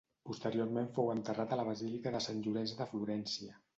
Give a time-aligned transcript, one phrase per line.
[0.27, 3.59] Posteriorment fou enterrat a la Basílica de Sant Llorenç de Florència.